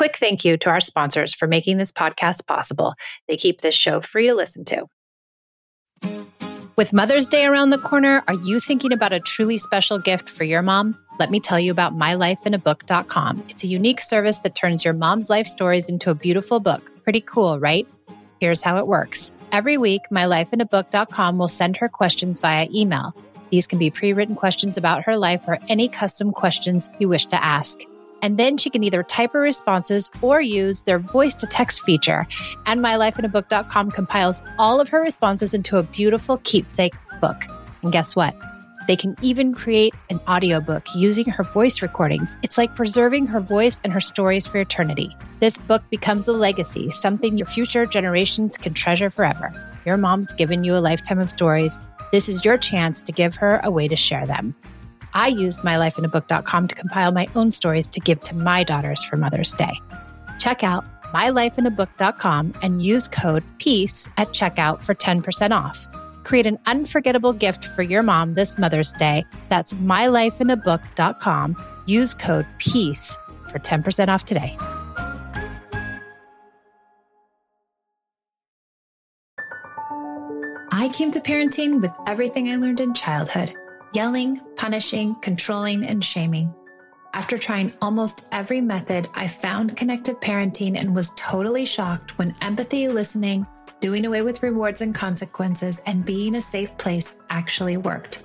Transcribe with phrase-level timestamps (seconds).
[0.00, 2.94] quick thank you to our sponsors for making this podcast possible.
[3.28, 4.86] They keep this show free to listen to.
[6.74, 10.44] With Mother's Day around the corner, are you thinking about a truly special gift for
[10.44, 10.96] your mom?
[11.18, 13.44] Let me tell you about mylifeinabook.com.
[13.50, 16.90] It's a unique service that turns your mom's life stories into a beautiful book.
[17.04, 17.86] Pretty cool, right?
[18.40, 19.30] Here's how it works.
[19.52, 23.14] Every week, mylifeinabook.com will send her questions via email.
[23.50, 27.26] These can be pre written questions about her life or any custom questions you wish
[27.26, 27.80] to ask.
[28.22, 32.26] And then she can either type her responses or use their voice to text feature.
[32.66, 37.44] And mylifeinabook.com compiles all of her responses into a beautiful keepsake book.
[37.82, 38.34] And guess what?
[38.86, 42.36] They can even create an audiobook using her voice recordings.
[42.42, 45.14] It's like preserving her voice and her stories for eternity.
[45.38, 49.52] This book becomes a legacy, something your future generations can treasure forever.
[49.86, 51.78] Your mom's given you a lifetime of stories.
[52.10, 54.54] This is your chance to give her a way to share them.
[55.14, 59.54] I used mylifeinabook.com to compile my own stories to give to my daughters for Mother's
[59.54, 59.80] Day.
[60.38, 65.88] Check out mylifeinabook.com and use code PEACE at checkout for 10% off.
[66.24, 69.24] Create an unforgettable gift for your mom this Mother's Day.
[69.48, 71.56] That's mylifeinabook.com.
[71.86, 74.56] Use code PEACE for 10% off today.
[80.72, 83.54] I came to parenting with everything I learned in childhood
[83.92, 86.54] yelling, punishing, controlling, and shaming.
[87.12, 92.88] After trying almost every method, I found connected parenting and was totally shocked when empathy,
[92.88, 93.46] listening,
[93.80, 98.24] doing away with rewards and consequences, and being a safe place actually worked.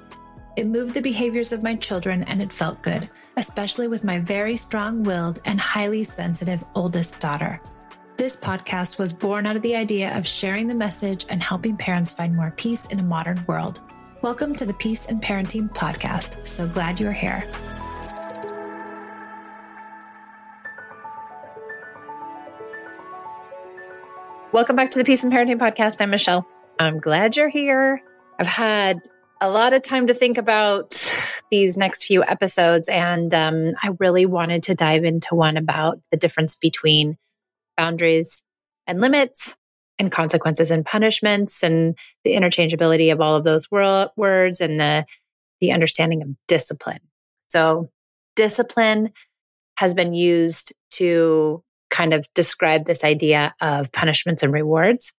[0.55, 4.55] It moved the behaviors of my children and it felt good, especially with my very
[4.55, 7.59] strong willed and highly sensitive oldest daughter.
[8.17, 12.13] This podcast was born out of the idea of sharing the message and helping parents
[12.13, 13.81] find more peace in a modern world.
[14.25, 16.47] Welcome to the Peace and Parenting Podcast.
[16.47, 17.47] So glad you're here.
[24.51, 26.01] Welcome back to the Peace and Parenting Podcast.
[26.01, 26.43] I'm Michelle.
[26.79, 28.01] I'm glad you're here.
[28.39, 28.97] I've had
[29.41, 31.15] a lot of time to think about
[31.51, 36.17] these next few episodes, and um, I really wanted to dive into one about the
[36.17, 37.19] difference between
[37.77, 38.41] boundaries
[38.87, 39.55] and limits
[39.99, 45.05] and consequences and punishments and the interchangeability of all of those wor- words and the
[45.61, 46.99] the understanding of discipline.
[47.47, 47.89] So
[48.35, 49.11] discipline
[49.77, 55.13] has been used to kind of describe this idea of punishments and rewards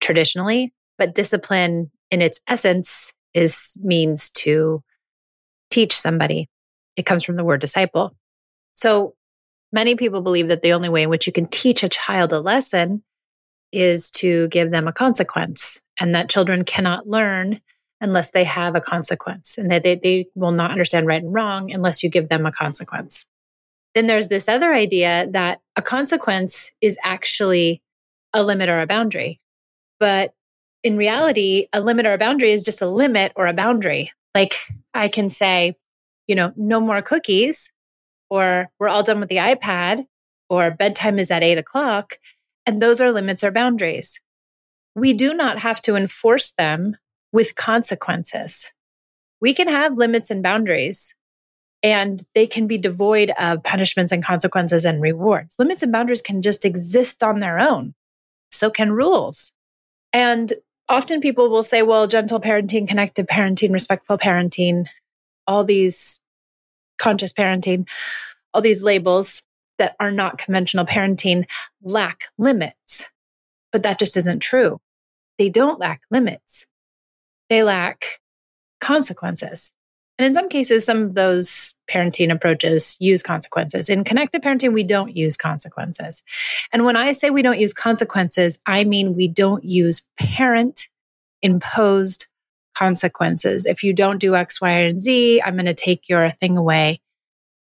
[0.00, 4.82] traditionally, but discipline in its essence is means to
[5.70, 6.48] teach somebody.
[6.96, 8.14] It comes from the word disciple.
[8.74, 9.14] So
[9.72, 12.40] many people believe that the only way in which you can teach a child a
[12.40, 13.02] lesson
[13.72, 17.60] is to give them a consequence and that children cannot learn
[18.00, 21.70] unless they have a consequence and that they, they will not understand right and wrong
[21.70, 23.24] unless you give them a consequence.
[23.94, 27.82] Then there's this other idea that a consequence is actually
[28.32, 29.40] a limit or a boundary.
[30.00, 30.34] But
[30.82, 34.10] in reality, a limit or a boundary is just a limit or a boundary.
[34.34, 34.56] Like
[34.94, 35.76] I can say,
[36.26, 37.70] you know, no more cookies,
[38.30, 40.06] or we're all done with the iPad,
[40.48, 42.18] or bedtime is at eight o'clock.
[42.66, 44.20] And those are limits or boundaries.
[44.94, 46.96] We do not have to enforce them
[47.32, 48.72] with consequences.
[49.40, 51.14] We can have limits and boundaries,
[51.82, 55.56] and they can be devoid of punishments and consequences and rewards.
[55.58, 57.94] Limits and boundaries can just exist on their own.
[58.52, 59.50] So can rules.
[60.12, 60.52] And
[60.88, 64.86] often people will say, well, gentle parenting, connected parenting, respectful parenting,
[65.46, 66.20] all these
[66.98, 67.88] conscious parenting,
[68.54, 69.42] all these labels
[69.82, 71.44] that are not conventional parenting
[71.82, 73.10] lack limits.
[73.72, 74.80] But that just isn't true.
[75.38, 76.66] They don't lack limits.
[77.48, 78.20] They lack
[78.80, 79.72] consequences.
[80.18, 83.88] And in some cases, some of those parenting approaches use consequences.
[83.88, 86.22] In connected parenting, we don't use consequences.
[86.72, 90.86] And when I say we don't use consequences, I mean we don't use parent
[91.42, 92.26] imposed
[92.76, 93.66] consequences.
[93.66, 97.00] If you don't do X, Y, and Z, I'm going to take your thing away.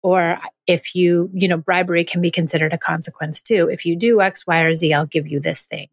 [0.04, 3.70] Or if you, you know, bribery can be considered a consequence too.
[3.72, 5.88] If you do X, Y, or Z, I'll give you this thing.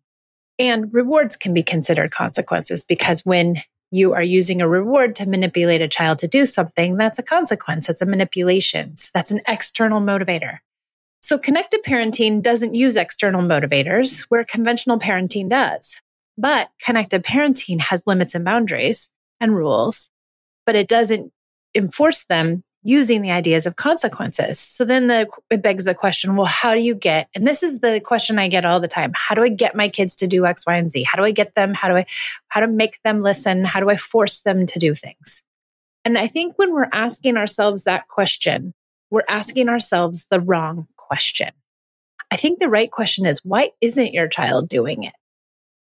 [0.58, 3.56] And rewards can be considered consequences because when
[3.92, 7.86] you are using a reward to manipulate a child to do something, that's a consequence.
[7.86, 8.96] That's a manipulation.
[8.96, 10.58] So that's an external motivator.
[11.22, 16.00] So connected parenting doesn't use external motivators where conventional parenting does.
[16.38, 19.10] But connected parenting has limits and boundaries
[19.40, 20.10] and rules,
[20.66, 21.32] but it doesn't
[21.74, 24.58] enforce them using the ideas of consequences.
[24.58, 27.80] So then the, it begs the question, well, how do you get, and this is
[27.80, 29.12] the question I get all the time.
[29.14, 31.02] How do I get my kids to do X, Y, and Z?
[31.02, 31.74] How do I get them?
[31.74, 32.06] How do I,
[32.48, 33.64] how to make them listen?
[33.64, 35.42] How do I force them to do things?
[36.06, 38.72] And I think when we're asking ourselves that question,
[39.10, 41.50] we're asking ourselves the wrong question.
[42.30, 45.14] I think the right question is why isn't your child doing it?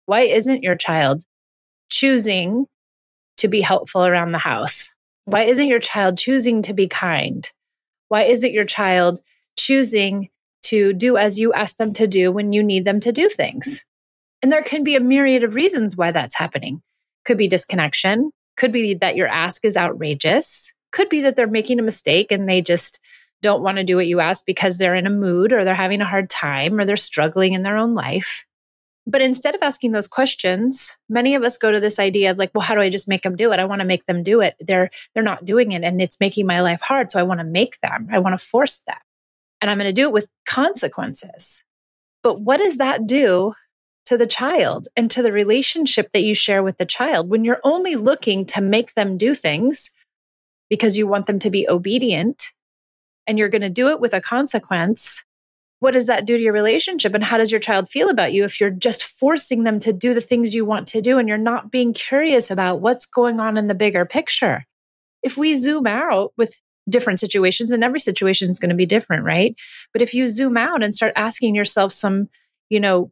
[0.08, 1.24] Why isn't your child
[1.90, 2.66] choosing
[3.38, 4.92] to be helpful around the house?
[5.30, 7.48] Why isn't your child choosing to be kind?
[8.08, 9.20] Why isn't your child
[9.60, 10.30] choosing
[10.64, 13.86] to do as you ask them to do when you need them to do things?
[14.42, 16.82] And there can be a myriad of reasons why that's happening.
[17.26, 21.78] Could be disconnection, could be that your ask is outrageous, could be that they're making
[21.78, 23.00] a mistake and they just
[23.44, 26.02] don't want to do what you ask because they're in a mood or they're having
[26.02, 28.46] a hard time or they're struggling in their own life.
[29.10, 32.52] But instead of asking those questions, many of us go to this idea of like,
[32.54, 33.60] well, how do I just make them do it?
[33.60, 34.56] I want to make them do it.
[34.60, 37.44] They're they're not doing it and it's making my life hard, so I want to
[37.44, 38.08] make them.
[38.12, 38.98] I want to force them.
[39.62, 41.64] And I'm going to do it with consequences.
[42.22, 43.56] But what does that do
[44.06, 47.62] to the child and to the relationship that you share with the child when you're
[47.64, 49.90] only looking to make them do things
[50.70, 52.52] because you want them to be obedient
[53.26, 55.24] and you're going to do it with a consequence,
[55.80, 57.14] what does that do to your relationship?
[57.14, 60.14] And how does your child feel about you if you're just forcing them to do
[60.14, 63.58] the things you want to do and you're not being curious about what's going on
[63.58, 64.66] in the bigger picture?
[65.24, 69.24] If we zoom out with different situations, and every situation is going to be different,
[69.24, 69.56] right?
[69.94, 72.30] But if you zoom out and start asking yourself some,
[72.70, 73.12] you know,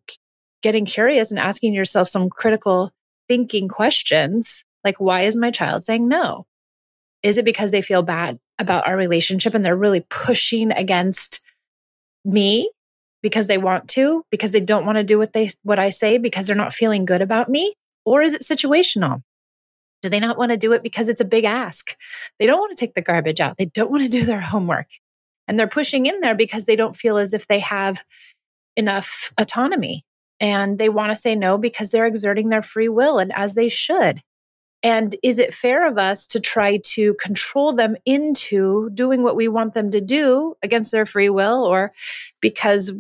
[0.62, 2.92] getting curious and asking yourself some critical
[3.28, 6.46] thinking questions, like, why is my child saying no?
[7.24, 11.42] Is it because they feel bad about our relationship and they're really pushing against
[12.28, 12.70] me
[13.24, 16.18] because they want to, because they don't want to do what they what I say
[16.18, 17.74] because they're not feeling good about me?
[18.06, 19.22] Or is it situational?
[20.02, 21.96] Do they not want to do it because it's a big ask?
[22.40, 23.58] They don't want to take the garbage out.
[23.58, 24.88] They don't want to do their homework.
[25.48, 28.04] And they're pushing in there because they don't feel as if they have
[28.76, 30.04] enough autonomy.
[30.40, 33.70] And they want to say no because they're exerting their free will and as they
[33.70, 34.22] should.
[34.84, 39.48] And is it fair of us to try to control them into doing what we
[39.48, 41.94] want them to do against their free will or
[42.42, 42.92] because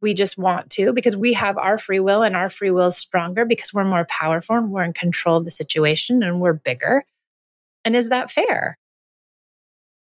[0.00, 2.96] we just want to, because we have our free will and our free will is
[2.96, 7.04] stronger because we're more powerful and we're in control of the situation and we're bigger?
[7.84, 8.78] And is that fair?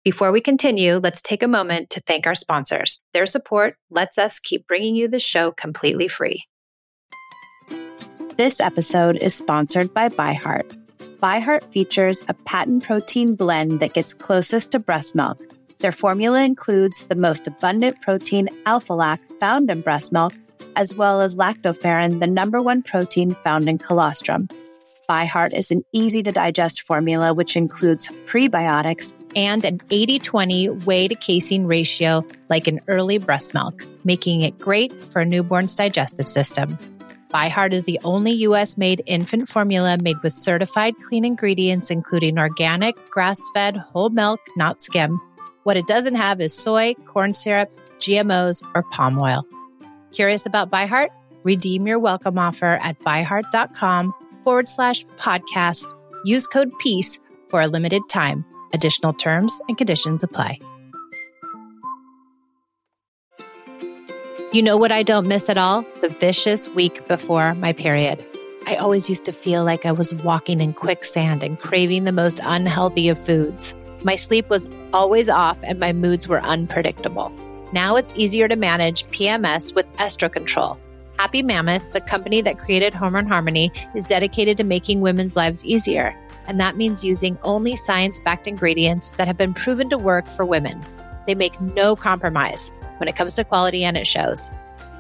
[0.03, 3.01] Before we continue, let's take a moment to thank our sponsors.
[3.13, 6.45] Their support lets us keep bringing you the show completely free.
[8.37, 10.78] This episode is sponsored by ByHeart.
[11.21, 15.37] ByHeart features a patent protein blend that gets closest to breast milk.
[15.79, 20.33] Their formula includes the most abundant protein alpha lac found in breast milk,
[20.77, 24.47] as well as lactoferrin, the number one protein found in colostrum.
[25.09, 31.09] ByHeart is an easy to digest formula which includes prebiotics and an 80 20 whey
[31.09, 36.29] to casein ratio like an early breast milk, making it great for a newborn's digestive
[36.29, 36.77] system.
[37.33, 42.95] ByHeart is the only US made infant formula made with certified clean ingredients, including organic,
[43.11, 45.21] grass fed, whole milk, not skim.
[45.63, 49.45] What it doesn't have is soy, corn syrup, GMOs, or palm oil.
[50.11, 51.09] Curious about ByHeart?
[51.43, 55.93] Redeem your welcome offer at byheart.com forward slash podcast.
[56.25, 58.43] Use code PEACE for a limited time.
[58.73, 60.59] Additional terms and conditions apply.
[64.51, 65.85] You know what I don't miss at all?
[66.01, 68.25] The vicious week before my period.
[68.65, 72.39] I always used to feel like I was walking in quicksand and craving the most
[72.43, 73.75] unhealthy of foods.
[74.03, 77.31] My sleep was always off and my moods were unpredictable.
[77.73, 80.79] Now it's easier to manage PMS with Estrocontrol.
[81.19, 86.15] Happy Mammoth, the company that created Hormone Harmony, is dedicated to making women's lives easier.
[86.47, 90.43] And that means using only science backed ingredients that have been proven to work for
[90.43, 90.81] women.
[91.27, 94.51] They make no compromise when it comes to quality and it shows.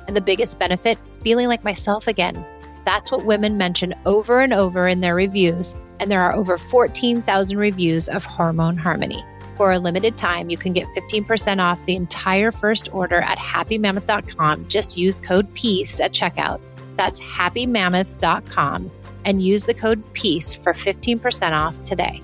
[0.07, 2.45] And the biggest benefit, feeling like myself again.
[2.85, 5.75] That's what women mention over and over in their reviews.
[5.99, 9.23] And there are over 14,000 reviews of Hormone Harmony.
[9.57, 14.67] For a limited time, you can get 15% off the entire first order at happymammoth.com.
[14.69, 16.61] Just use code PEACE at checkout.
[16.95, 18.89] That's happymammoth.com
[19.25, 22.23] and use the code PEACE for 15% off today.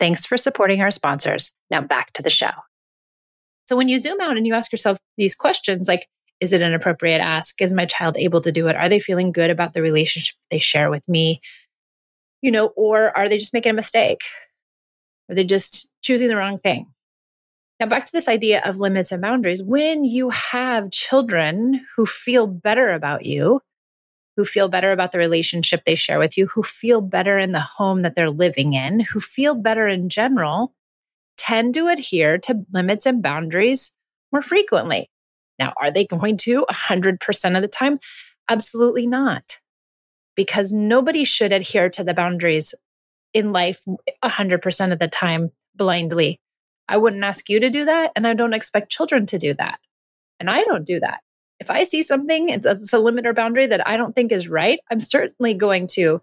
[0.00, 1.54] Thanks for supporting our sponsors.
[1.70, 2.50] Now back to the show.
[3.68, 6.08] So when you zoom out and you ask yourself these questions like,
[6.40, 7.60] is it an appropriate ask?
[7.60, 8.74] Is my child able to do it?
[8.74, 11.40] Are they feeling good about the relationship they share with me?
[12.40, 14.22] You know, or are they just making a mistake?
[15.28, 16.86] Are they just choosing the wrong thing?
[17.78, 19.62] Now, back to this idea of limits and boundaries.
[19.62, 23.60] When you have children who feel better about you,
[24.40, 27.60] who feel better about the relationship they share with you, who feel better in the
[27.60, 30.72] home that they're living in, who feel better in general,
[31.36, 33.92] tend to adhere to limits and boundaries
[34.32, 35.10] more frequently.
[35.58, 37.98] Now, are they going to 100% of the time?
[38.48, 39.58] Absolutely not.
[40.36, 42.74] Because nobody should adhere to the boundaries
[43.34, 43.82] in life
[44.24, 46.40] 100% of the time blindly.
[46.88, 48.12] I wouldn't ask you to do that.
[48.16, 49.80] And I don't expect children to do that.
[50.38, 51.20] And I don't do that.
[51.60, 54.32] If I see something, it's a, it's a limit or boundary that I don't think
[54.32, 56.22] is right, I'm certainly going to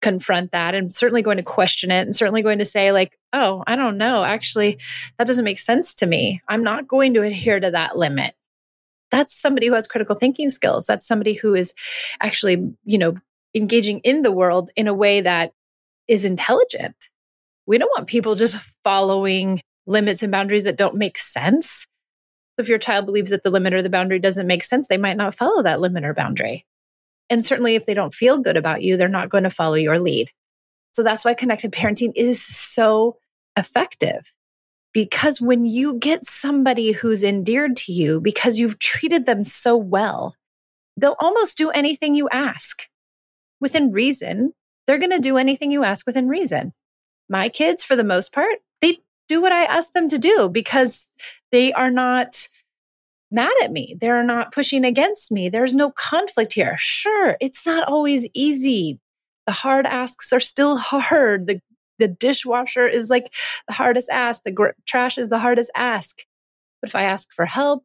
[0.00, 3.64] confront that and certainly going to question it and certainly going to say like oh
[3.66, 4.22] i don't know.
[4.22, 4.78] Actually
[5.18, 6.42] that doesn't make sense to me.
[6.46, 8.34] I'm not going to adhere to that limit.
[9.10, 10.86] That's somebody who has critical thinking skills.
[10.86, 11.72] That's somebody who is
[12.20, 13.16] actually you know
[13.54, 15.54] engaging in the world in a way that
[16.06, 17.08] is intelligent.
[17.66, 21.86] We don't want people just following limits and boundaries that don't make sense
[22.58, 25.16] if your child believes that the limit or the boundary doesn't make sense they might
[25.16, 26.64] not follow that limit or boundary
[27.30, 29.98] and certainly, if they don't feel good about you, they're not going to follow your
[29.98, 30.30] lead.
[30.92, 33.16] So that's why connected parenting is so
[33.56, 34.32] effective.
[34.92, 40.36] Because when you get somebody who's endeared to you because you've treated them so well,
[40.96, 42.88] they'll almost do anything you ask
[43.60, 44.52] within reason.
[44.86, 46.72] They're going to do anything you ask within reason.
[47.28, 48.58] My kids, for the most part,
[49.28, 51.06] do what I ask them to do because
[51.52, 52.48] they are not
[53.30, 53.96] mad at me.
[54.00, 55.48] They're not pushing against me.
[55.48, 56.76] There's no conflict here.
[56.78, 58.98] Sure, it's not always easy.
[59.46, 61.46] The hard asks are still hard.
[61.46, 61.60] The
[61.98, 63.32] the dishwasher is like
[63.68, 64.42] the hardest ask.
[64.42, 66.22] The gr- trash is the hardest ask.
[66.80, 67.84] But if I ask for help,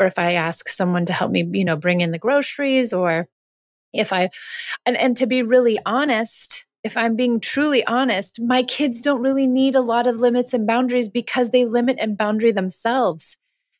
[0.00, 3.28] or if I ask someone to help me, you know, bring in the groceries, or
[3.92, 4.30] if I,
[4.86, 9.46] and, and to be really honest, if I'm being truly honest, my kids don't really
[9.46, 13.38] need a lot of limits and boundaries because they limit and boundary themselves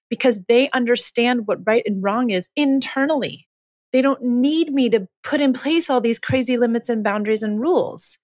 [0.09, 3.47] because they understand what right and wrong is internally.
[3.93, 7.61] They don't need me to put in place all these crazy limits and boundaries and
[7.61, 8.19] rules.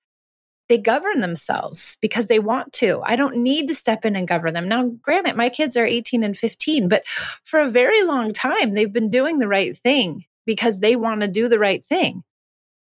[0.69, 3.03] They govern themselves because they want to.
[3.05, 4.69] I don't need to step in and govern them.
[4.69, 7.03] Now, granted, my kids are 18 and 15, but
[7.45, 11.29] for a very long time, they've been doing the right thing because they want to
[11.29, 12.23] do the right thing.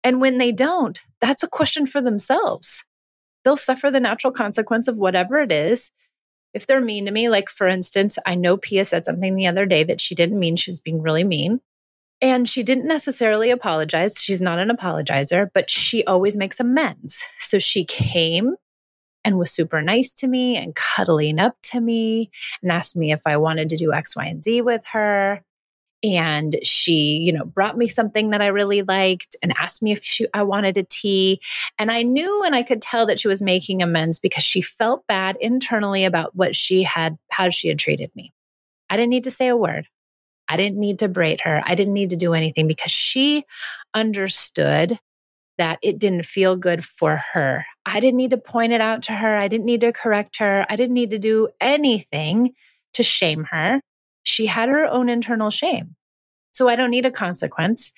[0.04, 2.84] And when they don't, that's a question for themselves.
[3.44, 5.90] They'll suffer the natural consequence of whatever it is
[6.54, 9.66] if they're mean to me, like for instance, I know Pia said something the other
[9.66, 10.56] day that she didn't mean.
[10.56, 11.60] She was being really mean.
[12.22, 14.22] And she didn't necessarily apologize.
[14.22, 17.24] She's not an apologizer, but she always makes amends.
[17.38, 18.54] So she came
[19.24, 22.30] and was super nice to me and cuddling up to me
[22.62, 25.42] and asked me if I wanted to do X, Y, and Z with her
[26.04, 30.04] and she you know brought me something that i really liked and asked me if
[30.04, 31.40] she, i wanted a tea.
[31.78, 35.06] And i knew and i could tell that she was making amends because she felt
[35.06, 38.32] bad internally about what she had how she had treated me.
[38.90, 39.88] I didn't need to say a word.
[40.46, 41.62] I didn't need to braid her.
[41.64, 43.44] I didn't need to do anything because she
[43.94, 44.98] understood
[45.56, 47.64] that it didn't feel good for her.
[47.86, 49.36] I didn't need to point it out to her.
[49.36, 50.66] I didn't need to correct her.
[50.68, 52.54] I didn't need to do anything
[52.94, 53.80] to shame her
[54.24, 55.94] she had her own internal shame.
[56.52, 57.92] So I don't need a consequence.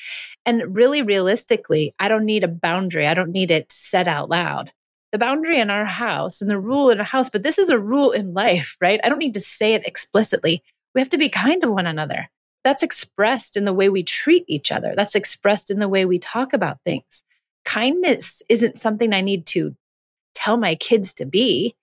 [0.45, 3.07] And really, realistically, I don't need a boundary.
[3.07, 4.73] I don't need it said out loud.
[5.13, 7.79] The boundary in our house and the rule in a house, but this is a
[7.79, 9.01] rule in life, right?
[9.05, 10.63] I don't need to say it explicitly.
[10.95, 12.29] We have to be kind to one another.
[12.65, 14.95] That's expressed in the way we treat each other.
[14.97, 17.23] That's expressed in the way we talk about things.
[17.65, 19.77] Kindness isn't something I need to
[20.35, 21.75] tell my kids to be.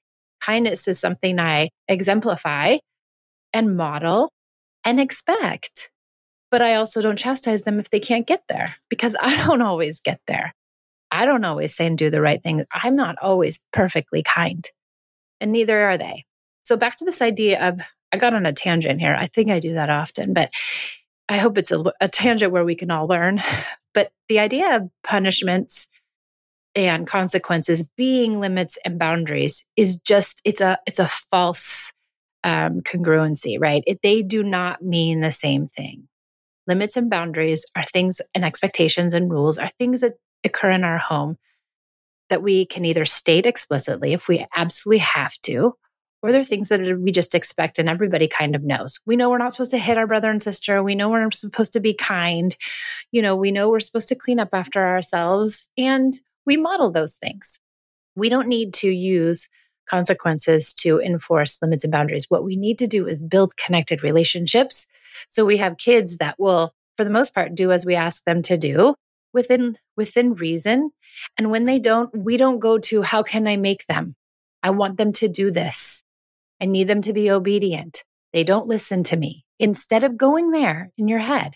[0.41, 2.77] Kindness is something I exemplify
[3.53, 4.32] and model
[4.85, 5.91] and expect.
[6.51, 9.99] But I also don't chastise them if they can't get there because I don't always
[9.99, 10.53] get there.
[11.11, 12.65] I don't always say and do the right thing.
[12.71, 14.67] I'm not always perfectly kind,
[15.39, 16.25] and neither are they.
[16.63, 19.15] So, back to this idea of I got on a tangent here.
[19.17, 20.51] I think I do that often, but
[21.29, 23.39] I hope it's a, a tangent where we can all learn.
[23.95, 25.87] But the idea of punishments
[26.73, 31.93] and consequences being limits and boundaries is just it's a it's a false
[32.43, 33.83] um, congruency, right?
[33.87, 36.07] It, they do not mean the same thing.
[36.67, 40.97] Limits and boundaries are things, and expectations and rules are things that occur in our
[40.97, 41.37] home
[42.29, 45.73] that we can either state explicitly if we absolutely have to,
[46.21, 48.99] or they're things that we just expect and everybody kind of knows.
[49.05, 50.81] We know we're not supposed to hit our brother and sister.
[50.81, 52.55] We know we're supposed to be kind.
[53.11, 56.13] You know, we know we're supposed to clean up after ourselves and
[56.45, 57.59] we model those things.
[58.15, 59.49] We don't need to use
[59.85, 62.25] consequences to enforce limits and boundaries.
[62.29, 64.87] What we need to do is build connected relationships.
[65.29, 68.41] So we have kids that will, for the most part, do as we ask them
[68.43, 68.95] to do
[69.33, 70.91] within within reason.
[71.37, 74.15] And when they don't, we don't go to how can I make them?
[74.61, 76.03] I want them to do this.
[76.61, 78.03] I need them to be obedient.
[78.31, 79.45] They don't listen to me.
[79.59, 81.55] Instead of going there in your head,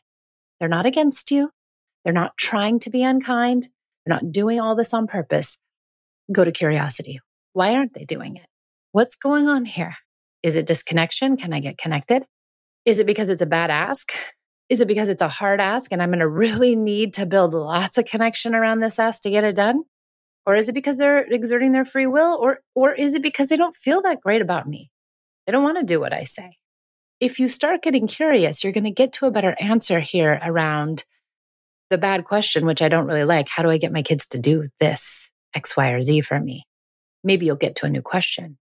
[0.60, 1.50] they're not against you.
[2.04, 3.70] They're not trying to be unkind.
[4.06, 5.58] They're not doing all this on purpose.
[6.32, 7.20] Go to curiosity.
[7.58, 8.46] Why aren't they doing it?
[8.92, 9.96] What's going on here?
[10.44, 11.38] Is it disconnection?
[11.38, 12.24] Can I get connected?
[12.86, 14.14] Is it because it's a bad ask?
[14.70, 17.56] Is it because it's a hard ask and I'm going to really need to build
[17.56, 19.82] lots of connection around this ask to get it done?
[20.46, 22.38] Or is it because they're exerting their free will?
[22.40, 24.92] Or, or is it because they don't feel that great about me?
[25.48, 26.58] They don't want to do what I say.
[27.20, 31.06] If you start getting curious, you're going to get to a better answer here around
[31.90, 33.50] the bad question, which I don't really like.
[33.50, 36.68] How do I get my kids to do this X, Y, or Z for me?
[37.28, 38.58] Maybe you'll get to a new question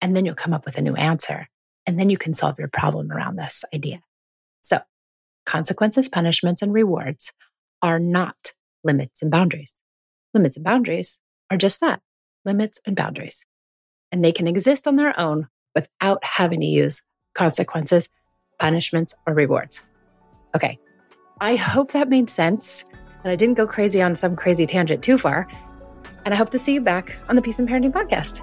[0.00, 1.48] and then you'll come up with a new answer.
[1.84, 4.00] And then you can solve your problem around this idea.
[4.62, 4.78] So,
[5.44, 7.32] consequences, punishments, and rewards
[7.82, 8.52] are not
[8.84, 9.80] limits and boundaries.
[10.32, 11.18] Limits and boundaries
[11.50, 12.00] are just that
[12.44, 13.44] limits and boundaries.
[14.12, 17.02] And they can exist on their own without having to use
[17.34, 18.08] consequences,
[18.60, 19.82] punishments, or rewards.
[20.54, 20.78] Okay,
[21.40, 22.84] I hope that made sense
[23.24, 25.48] and I didn't go crazy on some crazy tangent too far.
[26.24, 28.40] And I hope to see you back on the Peace and Parenting podcast.